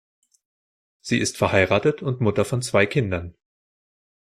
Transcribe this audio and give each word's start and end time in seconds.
Sie 1.01 1.19
ist 1.19 1.37
verheiratet 1.37 2.01
und 2.01 2.21
Mutter 2.21 2.43
von 2.43 2.63
zwei 2.63 2.87
Kindern. 2.87 3.35